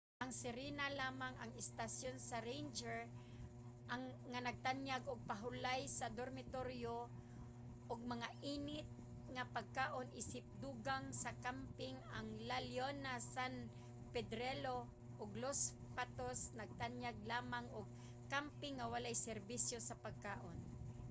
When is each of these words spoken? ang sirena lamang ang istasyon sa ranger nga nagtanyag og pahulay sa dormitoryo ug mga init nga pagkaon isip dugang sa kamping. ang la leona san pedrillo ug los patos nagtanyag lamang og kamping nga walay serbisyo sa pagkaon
ang 0.23 0.31
sirena 0.41 0.87
lamang 1.01 1.33
ang 1.37 1.51
istasyon 1.61 2.17
sa 2.29 2.37
ranger 2.49 2.99
nga 4.31 4.39
nagtanyag 4.47 5.03
og 5.11 5.25
pahulay 5.29 5.81
sa 5.97 6.13
dormitoryo 6.19 6.95
ug 7.91 7.99
mga 8.13 8.29
init 8.53 8.87
nga 9.35 9.43
pagkaon 9.55 10.09
isip 10.21 10.45
dugang 10.63 11.05
sa 11.21 11.29
kamping. 11.45 11.97
ang 12.17 12.27
la 12.49 12.57
leona 12.67 13.13
san 13.33 13.53
pedrillo 14.13 14.77
ug 15.21 15.29
los 15.43 15.59
patos 15.95 16.39
nagtanyag 16.59 17.17
lamang 17.31 17.65
og 17.77 17.85
kamping 18.33 18.75
nga 18.77 18.89
walay 18.93 19.15
serbisyo 19.27 19.77
sa 19.87 19.99
pagkaon 20.05 20.57